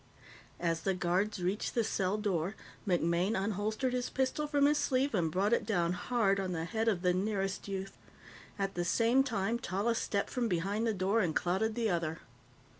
As 0.59 0.81
the 0.81 0.95
guards 0.95 1.43
reached 1.43 1.75
the 1.75 1.83
cell 1.83 2.17
door, 2.17 2.55
MacMaine 2.87 3.35
unholstered 3.35 3.93
his 3.93 4.09
pistol 4.09 4.47
from 4.47 4.65
his 4.65 4.79
sleeve 4.79 5.13
and 5.13 5.31
brought 5.31 5.53
it 5.53 5.63
down 5.63 5.93
hard 5.93 6.39
on 6.39 6.53
the 6.53 6.65
head 6.65 6.87
of 6.87 7.03
the 7.03 7.13
nearest 7.13 7.67
youth. 7.67 7.95
At 8.57 8.73
the 8.73 8.83
same 8.83 9.21
time, 9.23 9.59
Tallis 9.59 9.99
stepped 9.99 10.31
from 10.31 10.47
behind 10.47 10.87
the 10.87 10.93
door 10.95 11.19
and 11.19 11.35
clouted 11.35 11.75
the 11.75 11.91
other. 11.91 12.17